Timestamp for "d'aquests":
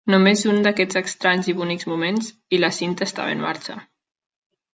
0.67-0.97